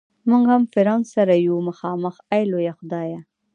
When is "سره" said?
1.13-1.33